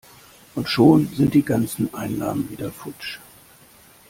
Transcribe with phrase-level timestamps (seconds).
[0.55, 3.19] Und schon sind die ganzen Einnahmen wieder futsch!